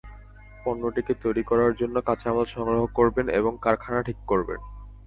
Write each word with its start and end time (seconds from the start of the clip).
পণ্যটি 0.63 1.01
তৈরি 1.23 1.43
করার 1.43 1.71
জন্য 1.75 1.95
তিনি 1.95 2.07
কাঁচামাল 2.07 2.45
সংগ্রহ 2.45 2.81
করবেন 2.97 3.25
এবং 3.39 3.51
কারখানা 3.61 3.99
ঠিক 4.03 4.17
করবেন। 4.27 4.59